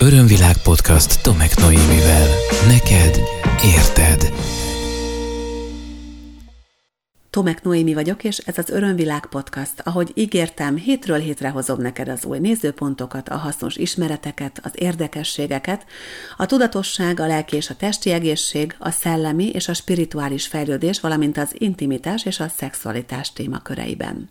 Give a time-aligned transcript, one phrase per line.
[0.00, 2.26] Örömvilág podcast Tomek Noémivel.
[2.66, 3.20] Neked
[3.64, 4.32] érted.
[7.30, 9.80] Tomek Noémi vagyok, és ez az Örömvilág podcast.
[9.84, 15.86] Ahogy ígértem, hétről hétre hozom neked az új nézőpontokat, a hasznos ismereteket, az érdekességeket,
[16.36, 21.38] a tudatosság, a lelki és a testi egészség, a szellemi és a spirituális fejlődés, valamint
[21.38, 24.30] az intimitás és a szexualitás témaköreiben.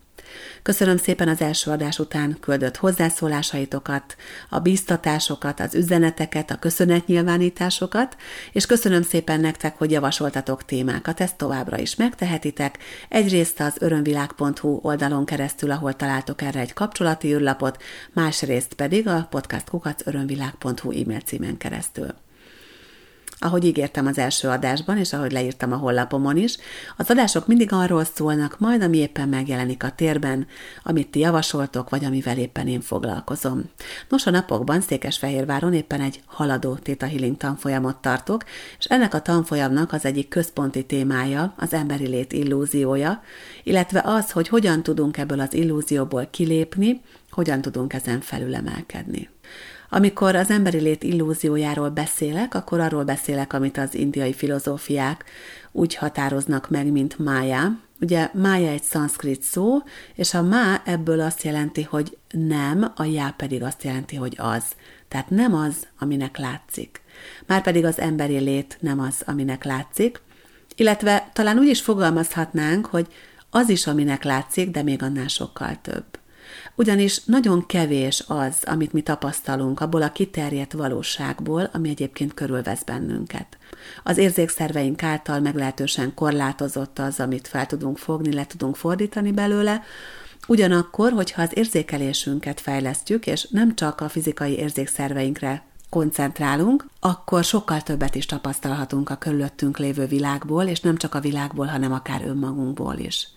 [0.61, 4.15] Köszönöm szépen az első adás után küldött hozzászólásaitokat,
[4.50, 8.15] a bíztatásokat, az üzeneteket, a köszönetnyilvánításokat,
[8.51, 12.78] és köszönöm szépen nektek, hogy javasoltatok témákat, ezt továbbra is megtehetitek.
[13.09, 20.92] Egyrészt az örömvilág.hu oldalon keresztül, ahol találtok erre egy kapcsolati űrlapot, másrészt pedig a podcastkukacörömvilág.hu
[20.92, 22.14] e-mail címen keresztül
[23.39, 26.57] ahogy ígértem az első adásban, és ahogy leírtam a hollapomon is,
[26.97, 30.47] az adások mindig arról szólnak, majd ami éppen megjelenik a térben,
[30.83, 33.64] amit ti javasoltok, vagy amivel éppen én foglalkozom.
[34.09, 38.44] Nos, a napokban Székesfehérváron éppen egy haladó Theta Healing tanfolyamot tartok,
[38.80, 43.22] és ennek a tanfolyamnak az egyik központi témája az emberi lét illúziója,
[43.64, 49.30] illetve az, hogy hogyan tudunk ebből az illúzióból kilépni, hogyan tudunk ezen felülemelkedni.
[49.90, 55.24] Amikor az emberi lét illúziójáról beszélek, akkor arról beszélek, amit az indiai filozófiák
[55.72, 57.80] úgy határoznak meg, mint mája.
[58.02, 59.78] Ugye mája egy szanszkrit szó,
[60.16, 64.64] és a má ebből azt jelenti, hogy nem, a já pedig azt jelenti, hogy az.
[65.08, 67.02] Tehát nem az, aminek látszik.
[67.46, 70.22] Márpedig az emberi lét nem az, aminek látszik,
[70.76, 73.08] illetve talán úgy is fogalmazhatnánk, hogy
[73.50, 76.17] az is, aminek látszik, de még annál sokkal több.
[76.76, 83.58] Ugyanis nagyon kevés az, amit mi tapasztalunk abból a kiterjedt valóságból, ami egyébként körülvesz bennünket.
[84.03, 89.84] Az érzékszerveink által meglehetősen korlátozott az, amit fel tudunk fogni, le tudunk fordítani belőle,
[90.48, 98.16] Ugyanakkor, hogyha az érzékelésünket fejlesztjük, és nem csak a fizikai érzékszerveinkre koncentrálunk, akkor sokkal többet
[98.16, 103.28] is tapasztalhatunk a körülöttünk lévő világból, és nem csak a világból, hanem akár önmagunkból is.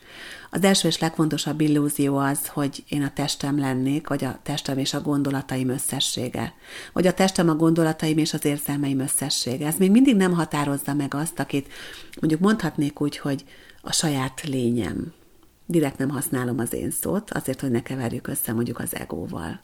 [0.50, 4.94] Az első és legfontosabb illúzió az, hogy én a testem lennék, vagy a testem és
[4.94, 6.54] a gondolataim összessége.
[6.92, 9.66] Vagy a testem a gondolataim és az érzelmeim összessége.
[9.66, 11.68] Ez még mindig nem határozza meg azt, akit
[12.20, 13.44] mondjuk mondhatnék úgy, hogy
[13.80, 15.12] a saját lényem.
[15.66, 19.60] Direkt nem használom az én szót, azért, hogy ne keverjük össze mondjuk az egóval.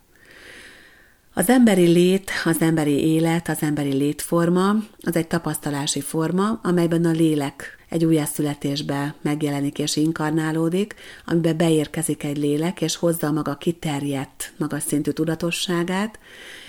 [1.33, 7.11] Az emberi lét, az emberi élet, az emberi létforma, az egy tapasztalási forma, amelyben a
[7.11, 14.83] lélek egy újjászületésbe megjelenik és inkarnálódik, amiben beérkezik egy lélek, és hozza maga kiterjedt, magas
[14.83, 16.19] szintű tudatosságát,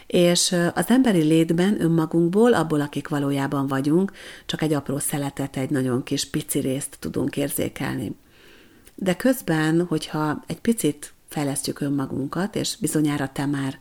[0.06, 4.12] és az emberi létben önmagunkból, abból, akik valójában vagyunk,
[4.46, 8.16] csak egy apró szeletet, egy nagyon kis pici részt tudunk érzékelni.
[8.94, 13.78] De közben, hogyha egy picit fejlesztjük önmagunkat, és bizonyára te már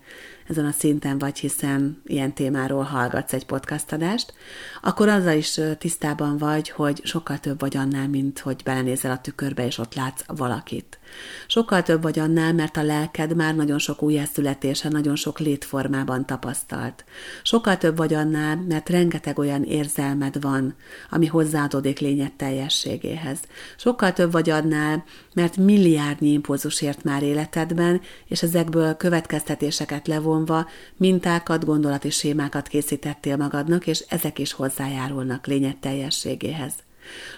[0.47, 4.33] ezen a szinten vagy, hiszen ilyen témáról hallgatsz egy podcastadást,
[4.81, 9.65] akkor azzal is tisztában vagy, hogy sokkal több vagy annál, mint hogy belenézel a tükörbe,
[9.65, 10.99] és ott látsz valakit.
[11.47, 17.05] Sokkal több vagy annál, mert a lelked már nagyon sok újjászületése, nagyon sok létformában tapasztalt.
[17.43, 20.75] Sokkal több vagy annál, mert rengeteg olyan érzelmed van,
[21.09, 23.39] ami hozzáadódik lényed teljességéhez.
[23.77, 25.03] Sokkal több vagy annál,
[25.33, 33.87] mert milliárdnyi impulzus ért már életedben, és ezekből következtetéseket levonva mintákat, gondolati sémákat készítettél magadnak,
[33.87, 36.73] és ezek is hozzájárulnak lényed teljességéhez.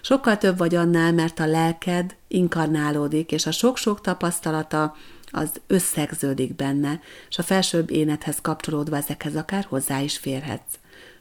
[0.02, 4.96] Sokkal több vagy annál, mert a lelked inkarnálódik, és a sok-sok tapasztalata
[5.32, 7.00] az összegződik benne,
[7.30, 10.74] és a felsőbb énethez kapcsolódva ezekhez akár hozzá is férhetsz.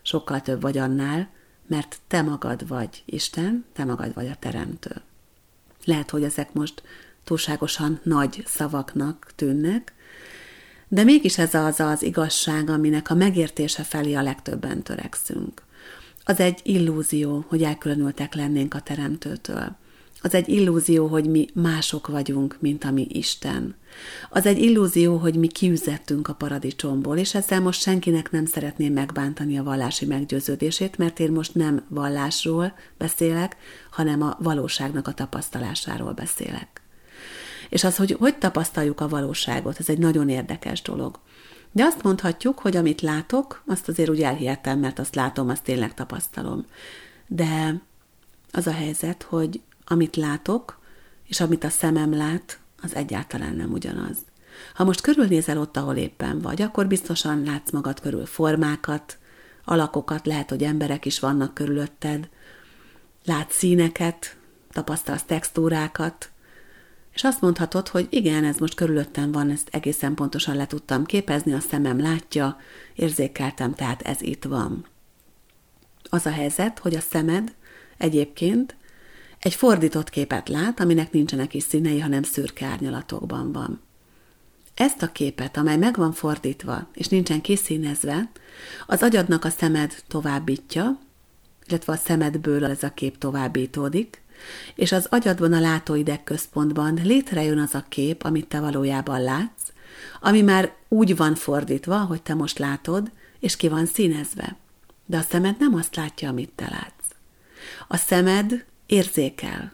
[0.02, 1.28] Sokkal több vagy annál,
[1.66, 5.02] mert te magad vagy Isten, te magad vagy a Teremtő.
[5.84, 6.82] Lehet, hogy ezek most
[7.24, 9.92] túlságosan nagy szavaknak tűnnek,
[10.88, 15.62] de mégis ez az az igazság, aminek a megértése felé a legtöbben törekszünk.
[16.24, 19.76] Az egy illúzió, hogy elkülönültek lennénk a Teremtőtől.
[20.22, 23.74] Az egy illúzió, hogy mi mások vagyunk, mint ami Isten.
[24.30, 29.58] Az egy illúzió, hogy mi kiüzettünk a paradicsomból, és ezzel most senkinek nem szeretném megbántani
[29.58, 33.56] a vallási meggyőződését, mert én most nem vallásról beszélek,
[33.90, 36.82] hanem a valóságnak a tapasztalásáról beszélek.
[37.68, 41.18] És az, hogy hogy tapasztaljuk a valóságot, ez egy nagyon érdekes dolog.
[41.72, 45.94] De azt mondhatjuk, hogy amit látok, azt azért úgy elhihetem, mert azt látom, azt tényleg
[45.94, 46.66] tapasztalom.
[47.26, 47.80] De
[48.52, 50.78] az a helyzet, hogy amit látok,
[51.26, 54.16] és amit a szemem lát, az egyáltalán nem ugyanaz.
[54.74, 59.18] Ha most körülnézel ott, ahol éppen vagy, akkor biztosan látsz magad körül formákat,
[59.64, 62.28] alakokat, lehet, hogy emberek is vannak körülötted,
[63.24, 64.36] látsz színeket,
[64.72, 66.30] tapasztalsz textúrákat,
[67.18, 71.52] És azt mondhatod, hogy igen, ez most körülöttem van, ezt egészen pontosan le tudtam képezni,
[71.52, 72.56] a szemem látja,
[72.94, 74.86] érzékeltem, tehát ez itt van.
[76.10, 77.54] Az a helyzet, hogy a szemed
[77.96, 78.76] egyébként
[79.38, 83.80] egy fordított képet lát, aminek nincsenek is színei, hanem szürke árnyalatokban van.
[84.74, 88.30] Ezt a képet, amely meg van fordítva, és nincsen kiszínezve,
[88.86, 90.98] az agyadnak a szemed továbbítja,
[91.66, 94.22] illetve a szemedből ez a kép továbbítódik,
[94.74, 99.72] és az agyadban a látóideg központban létrejön az a kép, amit te valójában látsz,
[100.20, 104.56] ami már úgy van fordítva, hogy te most látod, és ki van színezve.
[105.06, 107.06] De a szemed nem azt látja, amit te látsz.
[107.88, 109.72] A szemed érzékel.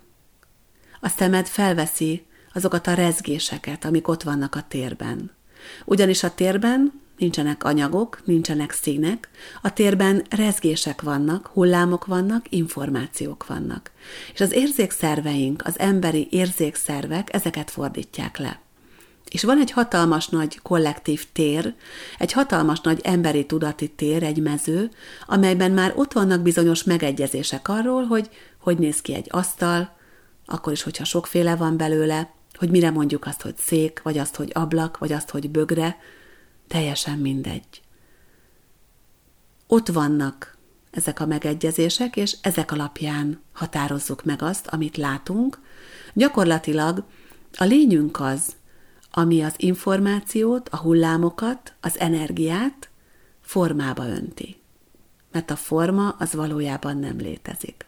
[1.00, 5.30] A szemed felveszi azokat a rezgéseket, amik ott vannak a térben.
[5.84, 9.28] Ugyanis a térben nincsenek anyagok, nincsenek színek,
[9.62, 13.90] a térben rezgések vannak, hullámok vannak, információk vannak.
[14.32, 18.62] És az érzékszerveink, az emberi érzékszervek ezeket fordítják le.
[19.30, 21.74] És van egy hatalmas nagy kollektív tér,
[22.18, 24.90] egy hatalmas nagy emberi tudati tér, egy mező,
[25.26, 29.96] amelyben már ott vannak bizonyos megegyezések arról, hogy hogy néz ki egy asztal,
[30.46, 34.50] akkor is, hogyha sokféle van belőle, hogy mire mondjuk azt, hogy szék, vagy azt, hogy
[34.54, 35.96] ablak, vagy azt, hogy bögre,
[36.68, 37.82] teljesen mindegy.
[39.66, 40.56] Ott vannak
[40.90, 45.58] ezek a megegyezések, és ezek alapján határozzuk meg azt, amit látunk.
[46.12, 47.04] Gyakorlatilag
[47.56, 48.54] a lényünk az,
[49.10, 52.88] ami az információt, a hullámokat, az energiát
[53.40, 54.56] formába önti.
[55.32, 57.86] Mert a forma az valójában nem létezik.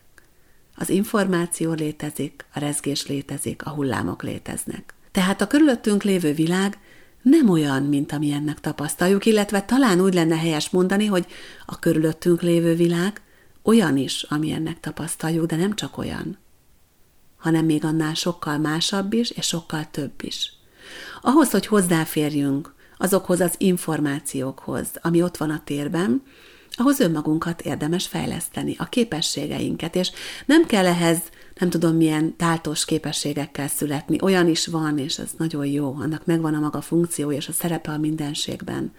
[0.77, 4.95] Az információ létezik, a rezgés létezik, a hullámok léteznek.
[5.13, 6.79] Tehát a körülöttünk lévő világ
[7.31, 11.27] nem olyan, mint amilyennek tapasztaljuk, illetve talán úgy lenne helyes mondani, hogy
[11.67, 13.23] a körülöttünk lévő világ
[13.63, 16.39] olyan is, amilyennek tapasztaljuk, de nem csak olyan,
[17.37, 20.53] hanem még annál sokkal másabb is, és sokkal több is.
[21.21, 26.23] Ahhoz, hogy hozzáférjünk azokhoz az információkhoz, ami ott van a térben,
[26.77, 30.11] ahhoz önmagunkat érdemes fejleszteni, a képességeinket, és
[30.47, 31.19] nem kell ehhez
[31.59, 34.19] nem tudom milyen táltos képességekkel születni.
[34.21, 37.91] Olyan is van, és ez nagyon jó, annak megvan a maga funkció és a szerepe
[37.91, 38.93] a mindenségben.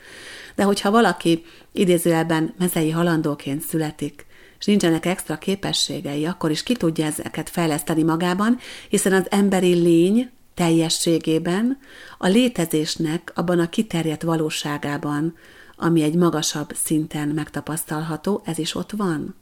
[0.56, 4.26] De hogyha valaki idézőjelben mezei halandóként születik,
[4.60, 8.58] és nincsenek extra képességei, akkor is ki tudja ezeket fejleszteni magában,
[8.90, 11.78] hiszen az emberi lény teljességében,
[12.18, 15.36] a létezésnek abban a kiterjedt valóságában,
[15.78, 19.36] ami egy magasabb szinten megtapasztalható, ez is ott van.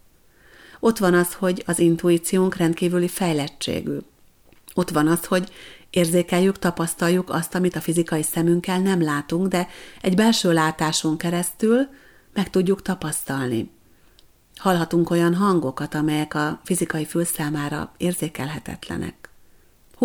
[0.79, 3.97] Ott van az, hogy az intuíciónk rendkívüli fejlettségű.
[4.73, 5.51] Ott van az, hogy
[5.89, 9.67] érzékeljük, tapasztaljuk azt, amit a fizikai szemünkkel nem látunk, de
[10.01, 11.87] egy belső látáson keresztül
[12.33, 13.71] meg tudjuk tapasztalni.
[14.55, 19.24] Hallhatunk olyan hangokat, amelyek a fizikai fül számára érzékelhetetlenek.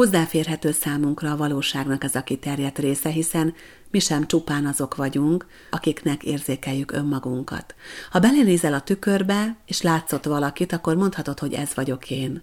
[0.00, 3.54] Hozzáférhető számunkra a valóságnak ez a kiterjedt része, hiszen
[3.90, 7.74] mi sem csupán azok vagyunk, akiknek érzékeljük önmagunkat.
[8.10, 12.42] Ha belenézel a tükörbe, és látszott valakit, akkor mondhatod, hogy ez vagyok én.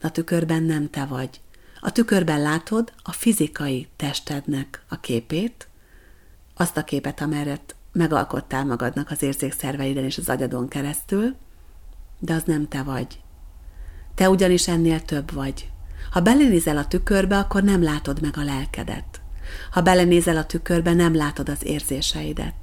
[0.00, 1.40] De a tükörben nem te vagy.
[1.80, 5.68] A tükörben látod a fizikai testednek a képét,
[6.54, 11.34] azt a képet, amelyet megalkottál magadnak az érzékszerveiden és az agyadon keresztül,
[12.18, 13.20] de az nem te vagy.
[14.14, 15.69] Te ugyanis ennél több vagy.
[16.10, 19.20] Ha belenézel a tükörbe, akkor nem látod meg a lelkedet.
[19.70, 22.54] Ha belenézel a tükörbe, nem látod az érzéseidet.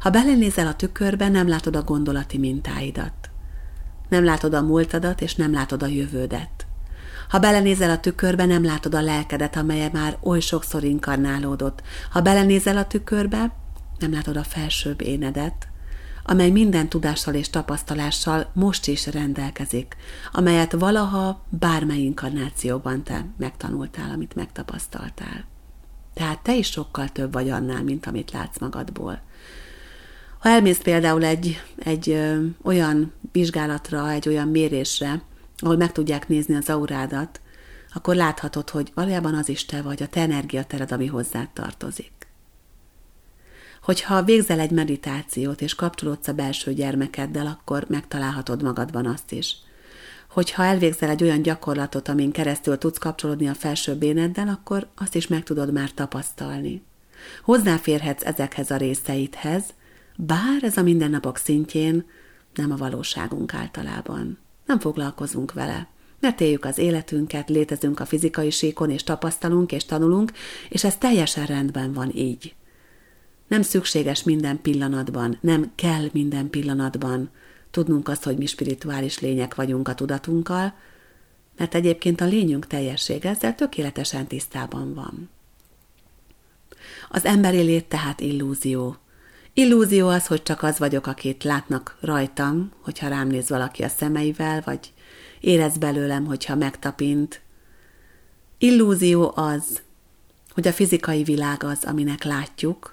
[0.00, 3.30] Ha belenézel a tükörbe, nem látod a gondolati mintáidat.
[4.08, 6.66] Nem látod a múltadat, és nem látod a jövődet.
[7.28, 11.82] Ha belenézel a tükörbe, nem látod a lelkedet, amely már oly sokszor inkarnálódott.
[12.10, 13.52] Ha belenézel a tükörbe,
[13.98, 15.68] nem látod a felsőbb énedet,
[16.24, 19.96] amely minden tudással és tapasztalással most is rendelkezik,
[20.32, 25.44] amelyet valaha bármely inkarnációban te megtanultál, amit megtapasztaltál.
[26.14, 29.20] Tehát te is sokkal több vagy annál, mint amit látsz magadból.
[30.38, 35.22] Ha elmész például egy, egy ö, olyan vizsgálatra, egy olyan mérésre,
[35.58, 37.40] ahol meg tudják nézni az aurádat,
[37.94, 42.21] akkor láthatod, hogy valójában az is te vagy, a te energiatered, ami hozzád tartozik.
[43.82, 49.56] Hogyha végzel egy meditációt, és kapcsolódsz a belső gyermekeddel, akkor megtalálhatod magadban azt is.
[50.30, 55.26] Hogyha elvégzel egy olyan gyakorlatot, amin keresztül tudsz kapcsolódni a felső béneddel, akkor azt is
[55.26, 56.82] meg tudod már tapasztalni.
[57.42, 59.64] Hozzáférhetsz ezekhez a részeidhez,
[60.16, 62.04] bár ez a mindennapok szintjén
[62.54, 64.38] nem a valóságunk általában.
[64.66, 65.88] Nem foglalkozunk vele,
[66.20, 70.32] mert éljük az életünket, létezünk a fizikai síkon, és tapasztalunk, és tanulunk,
[70.68, 72.54] és ez teljesen rendben van így.
[73.52, 77.30] Nem szükséges minden pillanatban, nem kell minden pillanatban
[77.70, 80.74] tudnunk azt, hogy mi spirituális lények vagyunk a tudatunkkal,
[81.56, 85.30] mert egyébként a lényünk teljessége ezzel tökéletesen tisztában van.
[87.08, 88.96] Az emberi lét tehát illúzió.
[89.52, 94.62] Illúzió az, hogy csak az vagyok, akit látnak rajtam, hogyha rám néz valaki a szemeivel,
[94.64, 94.92] vagy
[95.40, 97.40] érez belőlem, hogyha megtapint.
[98.58, 99.82] Illúzió az,
[100.50, 102.91] hogy a fizikai világ az, aminek látjuk.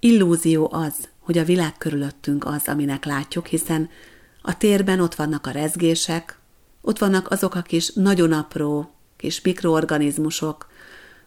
[0.00, 3.88] Illúzió az, hogy a világ körülöttünk az, aminek látjuk, hiszen
[4.42, 6.38] a térben ott vannak a rezgések,
[6.80, 10.66] ott vannak azok a kis nagyon apró kis mikroorganizmusok,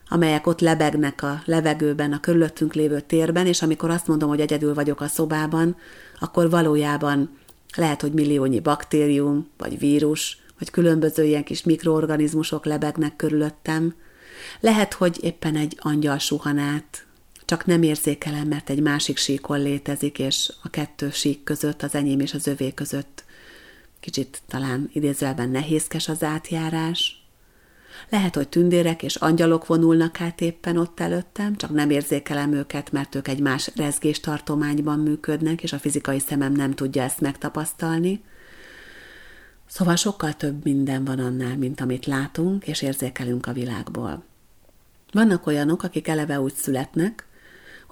[0.08, 4.74] amelyek ott lebegnek a levegőben, a körülöttünk lévő térben, és amikor azt mondom, hogy egyedül
[4.74, 5.76] vagyok a szobában,
[6.18, 7.38] akkor valójában
[7.76, 13.94] lehet, hogy milliónyi baktérium, vagy vírus, vagy különböző ilyen kis mikroorganizmusok lebegnek körülöttem.
[14.60, 17.06] Lehet, hogy éppen egy angyal suhanát,
[17.52, 22.20] csak nem érzékelem, mert egy másik síkon létezik, és a kettő sík között, az enyém
[22.20, 23.24] és az övé között
[24.00, 27.24] kicsit talán idézőjelben nehézkes az átjárás,
[28.08, 33.14] lehet, hogy tündérek és angyalok vonulnak át éppen ott előttem, csak nem érzékelem őket, mert
[33.14, 38.22] ők egy más rezgéstartományban működnek, és a fizikai szemem nem tudja ezt megtapasztalni.
[39.66, 44.24] Szóval sokkal több minden van annál, mint amit látunk és érzékelünk a világból.
[45.12, 47.26] Vannak olyanok, akik eleve úgy születnek,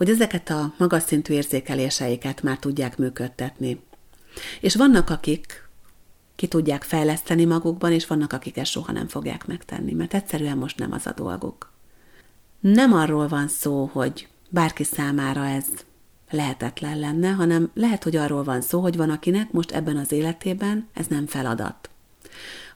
[0.00, 3.80] hogy ezeket a magas szintű érzékeléseiket már tudják működtetni.
[4.60, 5.68] És vannak, akik
[6.36, 10.78] ki tudják fejleszteni magukban, és vannak, akik ezt soha nem fogják megtenni, mert egyszerűen most
[10.78, 11.72] nem az a dolguk.
[12.60, 15.64] Nem arról van szó, hogy bárki számára ez
[16.30, 20.88] lehetetlen lenne, hanem lehet, hogy arról van szó, hogy van akinek most ebben az életében
[20.94, 21.90] ez nem feladat.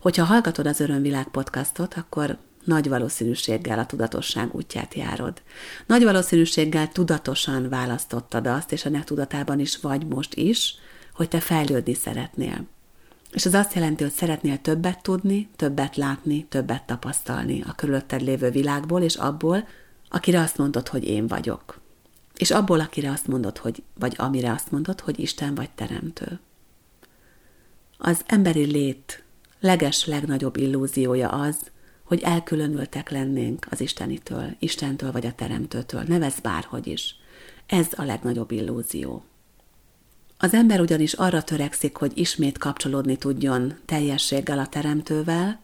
[0.00, 5.42] Hogyha hallgatod az Örömvilág podcastot, akkor nagy valószínűséggel a tudatosság útját járod.
[5.87, 10.75] Nagy valószínűséggel tudatosan választottad azt, és ennek tudatában is vagy most is,
[11.14, 12.66] hogy te fejlődni szeretnél.
[13.33, 18.50] És ez azt jelenti, hogy szeretnél többet tudni, többet látni, többet tapasztalni a körülötted lévő
[18.50, 19.68] világból, és abból,
[20.09, 21.80] akire azt mondod, hogy én vagyok.
[22.37, 26.40] És abból, akire azt mondod, hogy, vagy amire azt mondod, hogy Isten vagy teremtő.
[27.99, 29.25] Az emberi lét
[29.61, 31.56] leges legnagyobb illúziója az,
[32.04, 37.16] hogy elkülönültek lennénk az Istenitől, Istentől vagy a Teremtőtől, nevez bárhogy is.
[37.66, 39.25] Ez a legnagyobb illúzió.
[40.38, 45.61] Az ember ugyanis arra törekszik, hogy ismét kapcsolódni tudjon teljességgel a teremtővel,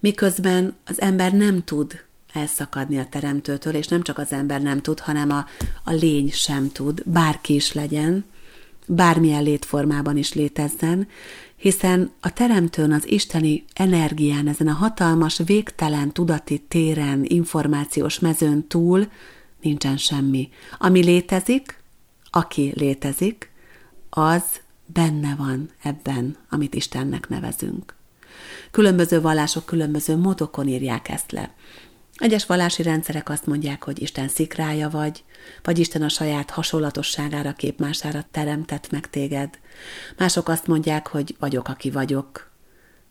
[0.00, 5.00] miközben az ember nem tud elszakadni a teremtőtől, és nem csak az ember nem tud,
[5.00, 5.46] hanem a,
[5.84, 8.24] a lény sem tud, bárki is legyen,
[8.86, 11.08] bármilyen létformában is létezzen,
[11.60, 19.08] hiszen a teremtőn, az isteni energián, ezen a hatalmas, végtelen tudati téren, információs mezőn túl
[19.60, 20.48] nincsen semmi.
[20.78, 21.82] Ami létezik,
[22.30, 23.50] aki létezik,
[24.10, 24.42] az
[24.86, 27.94] benne van ebben, amit Istennek nevezünk.
[28.70, 31.54] Különböző vallások különböző módokon írják ezt le.
[32.20, 35.24] Egyes vallási rendszerek azt mondják, hogy Isten szikrája vagy,
[35.62, 39.58] vagy Isten a saját hasonlatosságára, képmására teremtett meg téged.
[40.16, 42.50] Mások azt mondják, hogy vagyok, aki vagyok,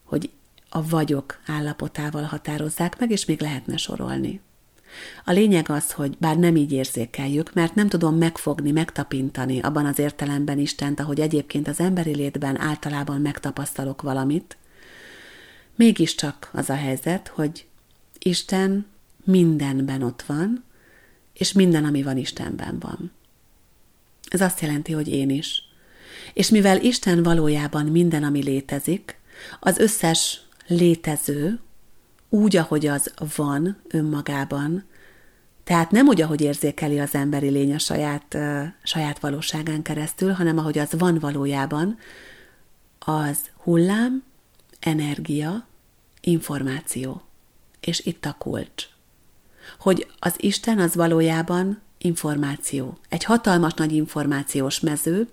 [0.04, 0.30] hogy
[0.70, 4.42] a vagyok állapotával határozzák meg, és még lehetne sorolni.
[5.26, 10.00] A lényeg az, hogy bár nem így érzékeljük, mert nem tudom megfogni, megtapintani abban az
[10.00, 14.58] értelemben Istent, ahogy egyébként az emberi létben általában megtapasztalok valamit,
[15.76, 17.66] mégiscsak az a helyzet, hogy
[18.20, 18.86] Isten
[19.30, 20.64] mindenben ott van,
[21.34, 23.12] és minden, ami van, Istenben van.
[24.28, 25.64] Ez azt jelenti, hogy én is.
[26.34, 29.20] És mivel Isten valójában minden, ami létezik,
[29.60, 31.60] az összes létező,
[32.30, 34.84] úgy, ahogy az van önmagában,
[35.64, 38.38] tehát nem úgy, ahogy érzékeli az emberi lény a saját,
[38.84, 41.98] saját valóságán keresztül, hanem ahogy az van valójában,
[43.00, 44.24] az hullám,
[44.80, 45.68] energia,
[46.22, 47.22] információ.
[47.80, 48.89] És itt a kulcs.
[49.80, 52.98] Hogy az Isten az valójában információ.
[53.10, 55.28] Egy hatalmas nagy információs mező,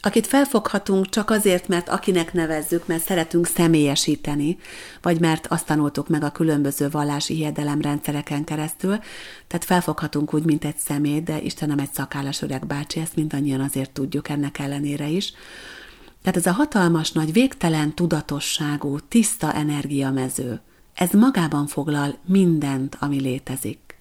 [0.00, 4.58] akit felfoghatunk csak azért, mert akinek nevezzük, mert szeretünk személyesíteni,
[5.02, 8.98] vagy mert azt tanultuk meg a különböző vallási hiedelemrendszereken keresztül,
[9.46, 13.90] tehát felfoghatunk úgy, mint egy személy, de Istenem egy szakállas öreg bácsi, ezt mindannyian azért
[13.90, 15.32] tudjuk ennek ellenére is.
[16.22, 20.60] Tehát ez a hatalmas, nagy, végtelen tudatosságú, tiszta energiamező,
[20.96, 23.96] ez magában foglal mindent, ami létezik.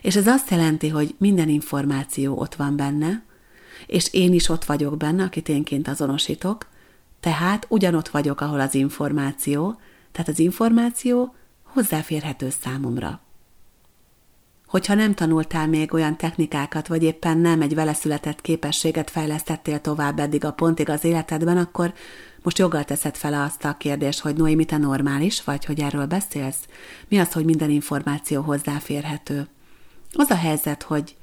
[0.00, 3.22] És ez azt jelenti, hogy minden információ ott van benne,
[3.86, 6.66] és én is ott vagyok benne, akit énként azonosítok,
[7.20, 9.80] tehát ugyanott vagyok, ahol az információ,
[10.12, 13.20] tehát az információ hozzáférhető számomra.
[14.72, 20.18] Hogyha nem tanultál még olyan technikákat, vagy éppen nem egy vele született képességet fejlesztettél tovább
[20.18, 21.92] eddig a pontig az életedben, akkor
[22.42, 26.58] most joggal teszed fel azt a kérdést, hogy Noémi, te normális vagy, hogy erről beszélsz?
[27.08, 29.46] Mi az, hogy minden információ hozzáférhető?
[30.12, 31.16] Az a helyzet, hogy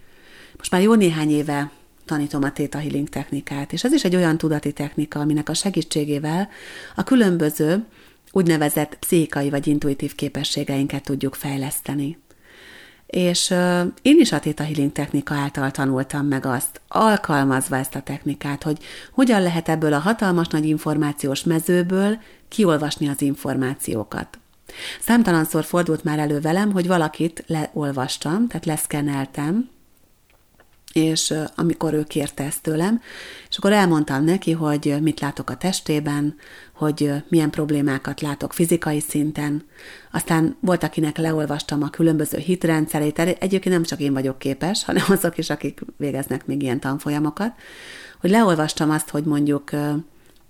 [0.58, 1.72] most már jó néhány éve
[2.06, 6.50] tanítom a Theta Healing technikát, és ez is egy olyan tudati technika, aminek a segítségével
[6.96, 7.86] a különböző
[8.32, 12.18] úgynevezett pszichikai vagy intuitív képességeinket tudjuk fejleszteni.
[13.10, 18.02] És uh, én is a Theta Healing technika által tanultam meg azt, alkalmazva ezt a
[18.02, 18.78] technikát, hogy
[19.12, 24.40] hogyan lehet ebből a hatalmas nagy információs mezőből kiolvasni az információkat.
[25.00, 29.70] Számtalanszor fordult már elő velem, hogy valakit leolvastam, tehát leszkeneltem,
[30.94, 33.02] és amikor ő kérte ezt tőlem,
[33.50, 36.36] és akkor elmondtam neki, hogy mit látok a testében,
[36.74, 39.66] hogy milyen problémákat látok fizikai szinten.
[40.12, 45.38] Aztán volt, akinek leolvastam a különböző hitrendszerét, egyébként nem csak én vagyok képes, hanem azok
[45.38, 47.52] is, akik végeznek még ilyen tanfolyamokat,
[48.20, 49.72] hogy leolvastam azt, hogy mondjuk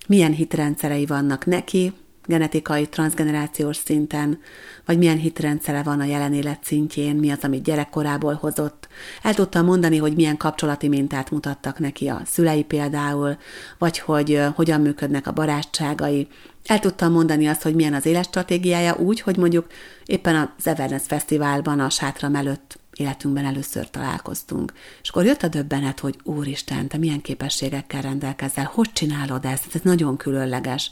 [0.07, 1.93] milyen hitrendszerei vannak neki,
[2.29, 4.39] genetikai, transgenerációs szinten,
[4.85, 8.87] vagy milyen hitrendszere van a jelen élet szintjén, mi az, amit gyerekkorából hozott.
[9.21, 13.37] El tudtam mondani, hogy milyen kapcsolati mintát mutattak neki a szülei például,
[13.77, 16.27] vagy hogy hogyan működnek a barátságai.
[16.65, 19.67] El tudtam mondani azt, hogy milyen az életstratégiája úgy, hogy mondjuk
[20.05, 24.73] éppen az Everness Fesztiválban a sátram előtt életünkben először találkoztunk.
[25.01, 29.75] És akkor jött a döbbenet, hogy Úristen, te milyen képességekkel rendelkezel, hogy csinálod ezt?
[29.75, 30.91] Ez nagyon különleges.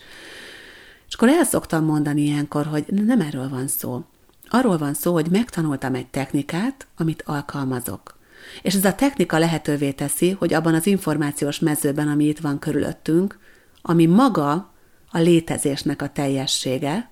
[1.08, 4.04] És akkor el szoktam mondani ilyenkor, hogy nem erről van szó.
[4.50, 8.18] Arról van szó, hogy megtanultam egy technikát, amit alkalmazok.
[8.62, 13.40] És ez a technika lehetővé teszi, hogy abban az információs mezőben, ami itt van körülöttünk,
[13.82, 14.74] ami maga
[15.12, 17.10] a létezésnek a teljessége,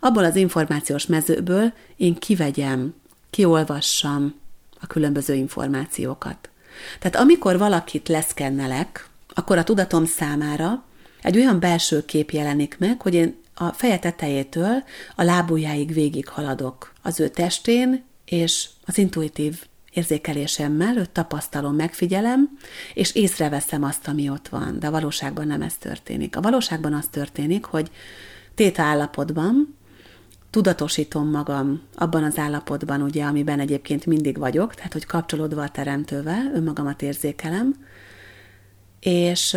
[0.00, 2.94] abból az információs mezőből én kivegyem,
[3.30, 4.34] kiolvassam
[4.80, 6.50] a különböző információkat.
[6.98, 10.82] Tehát amikor valakit leszkennelek, akkor a tudatom számára
[11.28, 14.82] egy olyan belső kép jelenik meg, hogy én a feje tetejétől
[15.16, 22.58] a lábujjáig végig haladok az ő testén, és az intuitív érzékelésemmel őt tapasztalom, megfigyelem,
[22.94, 24.78] és észreveszem azt, ami ott van.
[24.78, 26.36] De a valóságban nem ez történik.
[26.36, 27.90] A valóságban az történik, hogy
[28.54, 29.76] téta állapotban
[30.50, 36.50] tudatosítom magam abban az állapotban, ugye, amiben egyébként mindig vagyok, tehát hogy kapcsolódva a teremtővel,
[36.54, 37.74] önmagamat érzékelem,
[39.00, 39.56] és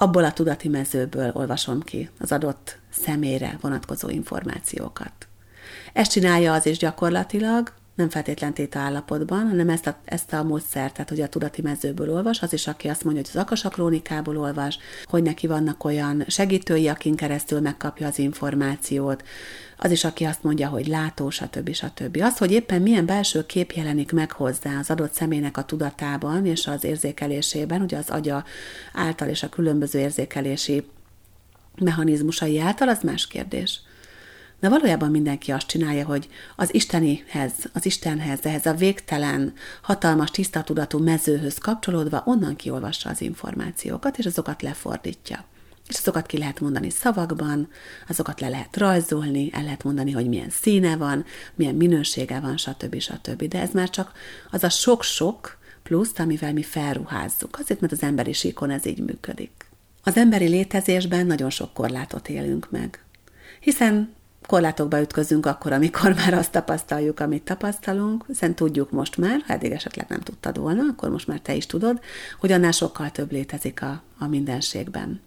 [0.00, 5.12] abból a tudati mezőből olvasom ki az adott személyre vonatkozó információkat.
[5.92, 10.92] Ezt csinálja az is gyakorlatilag, nem feltétlen téta állapotban, hanem ezt a, ezt a módszert,
[10.92, 14.36] tehát hogy a tudati mezőből olvas, az is, aki azt mondja, hogy az akasa krónikából
[14.38, 19.24] olvas, hogy neki vannak olyan segítői, akin keresztül megkapja az információt,
[19.76, 21.72] az is, aki azt mondja, hogy látó, stb.
[21.72, 22.20] stb.
[22.22, 26.66] Az, hogy éppen milyen belső kép jelenik meg hozzá az adott személynek a tudatában és
[26.66, 28.44] az érzékelésében, ugye az agya
[28.92, 30.84] által és a különböző érzékelési
[31.78, 33.80] mechanizmusai által, az más kérdés.
[34.60, 40.62] De valójában mindenki azt csinálja, hogy az Istenihez, az Istenhez, ehhez a végtelen, hatalmas, tiszta
[40.62, 45.44] tudatú mezőhöz kapcsolódva onnan kiolvassa az információkat, és azokat lefordítja.
[45.88, 47.68] És azokat ki lehet mondani szavakban,
[48.08, 53.00] azokat le lehet rajzolni, el lehet mondani, hogy milyen színe van, milyen minősége van, stb.
[53.00, 53.42] stb.
[53.42, 54.12] De ez már csak
[54.50, 57.58] az a sok-sok pluszt, amivel mi felruházzuk.
[57.58, 59.50] Azért, mert az emberi síkon ez így működik.
[60.02, 63.04] Az emberi létezésben nagyon sok korlátot élünk meg.
[63.60, 64.14] Hiszen
[64.50, 69.70] korlátokba ütközünk akkor, amikor már azt tapasztaljuk, amit tapasztalunk, hiszen tudjuk most már, ha eddig
[69.70, 72.00] esetleg nem tudtad volna, akkor most már te is tudod,
[72.40, 75.20] hogy annál sokkal több létezik a, a mindenségben.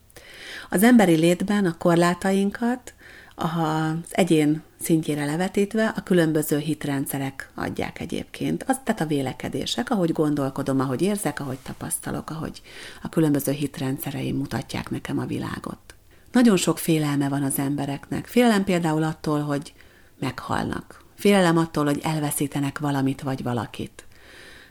[0.70, 2.94] Az emberi létben a korlátainkat
[3.36, 8.64] az egyén szintjére levetítve a különböző hitrendszerek adják egyébként.
[8.68, 12.62] Az, tehát a vélekedések, ahogy gondolkodom, ahogy érzek, ahogy tapasztalok, ahogy
[13.02, 15.93] a különböző hitrendszereim mutatják nekem a világot.
[16.34, 18.28] Nagyon sok félelme van az embereknek.
[18.28, 19.74] Félelem például attól, hogy
[20.20, 21.04] meghalnak.
[21.16, 24.06] Félelem attól, hogy elveszítenek valamit vagy valakit.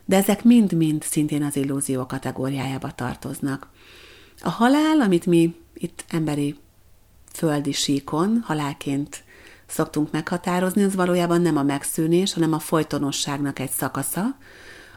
[0.04, 3.68] De ezek mind-mind szintén az illúzió kategóriájába tartoznak.
[4.40, 6.58] A halál, amit mi itt emberi
[7.32, 9.24] földi síkon halálként
[9.66, 14.36] szoktunk meghatározni, az valójában nem a megszűnés, hanem a folytonosságnak egy szakasza,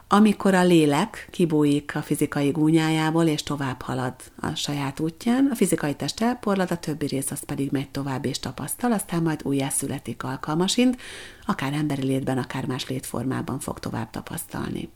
[0.08, 5.96] amikor a lélek kibújik a fizikai gúnyájából, és tovább halad a saját útján, a fizikai
[5.96, 11.02] test elporlad, a többi rész az pedig megy tovább és tapasztal, aztán majd újjászületik alkalmasint,
[11.46, 14.89] akár emberi létben, akár más létformában fog tovább tapasztalni.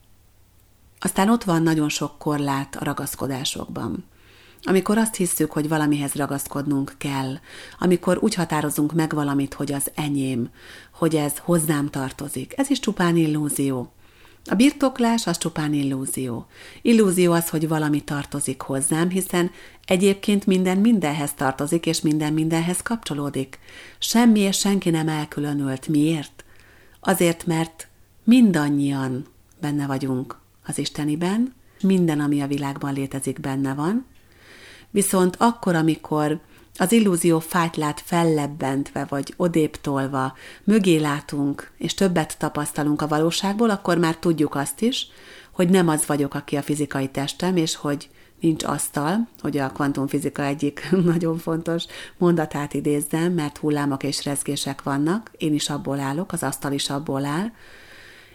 [1.00, 4.06] Aztán ott van nagyon sok korlát a ragaszkodásokban.
[4.62, 7.36] Amikor azt hiszük, hogy valamihez ragaszkodnunk kell,
[7.80, 10.50] amikor úgy határozunk meg valamit, hogy az enyém,
[10.93, 13.91] hogy ez hozzám tartozik, ez is csupán illúzió.
[14.51, 16.45] A birtoklás az csupán illúzió.
[16.81, 19.51] Illúzió az, hogy valami tartozik hozzám, hiszen
[19.85, 23.59] egyébként minden mindenhez tartozik, és minden mindenhez kapcsolódik.
[23.99, 25.88] Semmi és senki nem elkülönült.
[25.88, 26.43] Miért?
[26.99, 27.88] Azért, mert
[28.23, 29.25] mindannyian
[29.62, 34.05] benne vagyunk az Isteniben, minden, ami a világban létezik, benne van.
[34.89, 36.39] Viszont akkor, amikor
[36.79, 43.97] az illúzió fájt lát fellebbentve, vagy odéptolva, mögé látunk, és többet tapasztalunk a valóságból, akkor
[43.97, 45.07] már tudjuk azt is,
[45.51, 50.43] hogy nem az vagyok, aki a fizikai testem, és hogy nincs asztal, hogy a kvantumfizika
[50.43, 51.85] egyik nagyon fontos
[52.17, 57.25] mondatát idézzem, mert hullámok és rezgések vannak, én is abból állok, az asztal is abból
[57.25, 57.51] áll,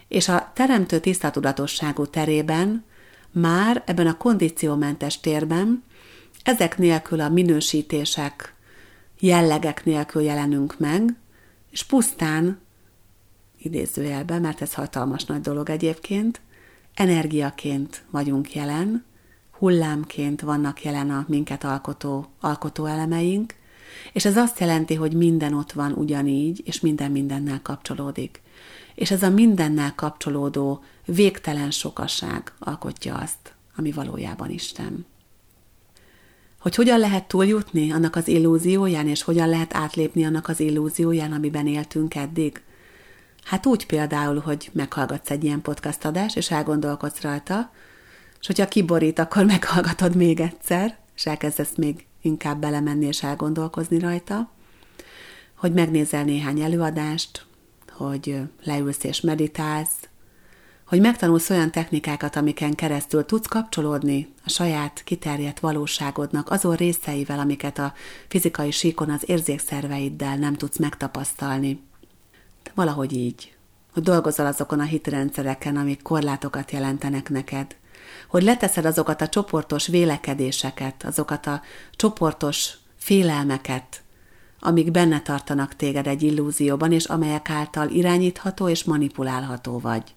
[0.09, 2.85] és a teremtő tisztatudatosságú terében
[3.31, 5.85] már ebben a kondíciómentes térben
[6.45, 8.55] ezek nélkül a minősítések,
[9.19, 11.15] jellegek nélkül jelenünk meg,
[11.71, 12.61] és pusztán,
[13.59, 16.41] idézőjelben, mert ez hatalmas nagy dolog egyébként,
[16.95, 19.05] energiaként vagyunk jelen,
[19.59, 23.55] hullámként vannak jelen a minket alkotó, alkotó elemeink,
[24.13, 28.43] és ez azt jelenti, hogy minden ott van ugyanígy, és minden mindennel kapcsolódik.
[28.95, 35.07] És ez a mindennel kapcsolódó végtelen sokaság alkotja azt, ami valójában Isten.
[36.65, 41.67] Hogy hogyan lehet túljutni annak az illúzióján, és hogyan lehet átlépni annak az illúzióján, amiben
[41.67, 42.63] éltünk eddig?
[43.43, 47.71] Hát úgy például, hogy meghallgatsz egy ilyen podcast adást, és elgondolkodsz rajta,
[48.41, 54.51] és hogyha kiborít, akkor meghallgatod még egyszer, és elkezdesz még inkább belemenni és elgondolkozni rajta,
[55.55, 57.47] hogy megnézel néhány előadást,
[57.91, 60.09] hogy leülsz és meditálsz,
[60.95, 67.79] hogy megtanulsz olyan technikákat, amiken keresztül tudsz kapcsolódni a saját kiterjedt valóságodnak azon részeivel, amiket
[67.79, 67.93] a
[68.29, 71.83] fizikai síkon az érzékszerveiddel nem tudsz megtapasztalni.
[72.75, 73.55] Valahogy így,
[73.93, 77.77] hogy dolgozol azokon a hitrendszereken, amik korlátokat jelentenek neked,
[78.29, 81.63] hogy leteszed azokat a csoportos vélekedéseket, azokat a
[81.97, 84.03] csoportos félelmeket,
[84.61, 90.15] amik benne tartanak téged egy illúzióban, és amelyek által irányítható és manipulálható vagy.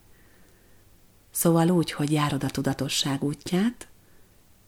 [1.37, 3.87] Szóval úgy, hogy járod a tudatosság útját,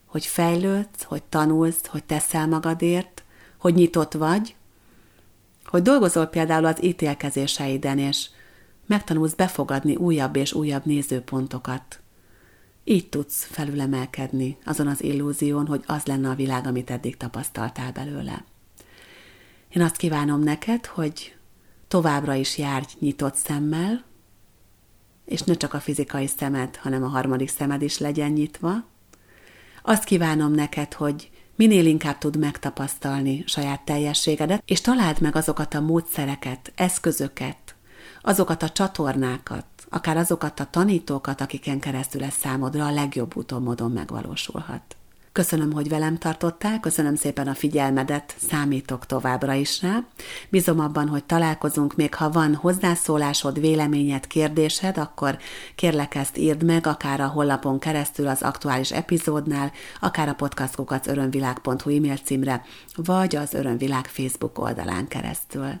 [0.06, 3.24] hogy fejlődsz, hogy tanulsz, hogy teszel magadért,
[3.58, 4.54] hogy nyitott vagy,
[5.64, 8.28] hogy dolgozol például az ítélkezéseiden, és
[8.86, 12.00] megtanulsz befogadni újabb és újabb nézőpontokat.
[12.84, 18.44] Így tudsz felülemelkedni azon az illúzión, hogy az lenne a világ, amit eddig tapasztaltál belőle.
[19.68, 21.36] Én azt kívánom neked, hogy
[21.88, 24.08] továbbra is járj nyitott szemmel,
[25.30, 28.84] és ne csak a fizikai szemed, hanem a harmadik szemed is legyen nyitva.
[29.82, 35.80] Azt kívánom neked, hogy minél inkább tud megtapasztalni saját teljességedet, és találd meg azokat a
[35.80, 37.74] módszereket, eszközöket,
[38.22, 43.90] azokat a csatornákat, akár azokat a tanítókat, akiken keresztül ez számodra a legjobb úton módon
[43.90, 44.96] megvalósulhat.
[45.40, 50.04] Köszönöm, hogy velem tartottál, köszönöm szépen a figyelmedet, számítok továbbra is rá.
[50.48, 55.38] Bízom abban, hogy találkozunk, még ha van hozzászólásod, véleményed, kérdésed, akkor
[55.74, 61.96] kérlek ezt írd meg, akár a hollapon keresztül az aktuális epizódnál, akár a podcastkukat örömvilág.hu
[61.96, 65.80] e-mail címre, vagy az Örömvilág Facebook oldalán keresztül.